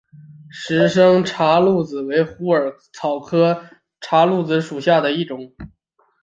[0.49, 3.67] 石生茶藨子为虎耳草科
[3.99, 5.53] 茶藨子属下的一个种。